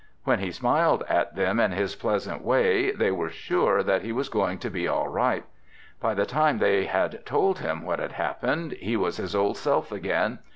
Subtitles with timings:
[0.23, 4.29] When he smiled at them in his pleasant way, they were sure that he was
[4.29, 5.43] going to be all right.
[5.99, 9.91] By the time they had told him what had happened, he was his old self
[9.91, 10.39] again.